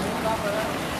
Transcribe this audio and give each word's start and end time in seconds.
Não 0.00 0.22
dá 0.22 0.36
pra... 0.36 0.93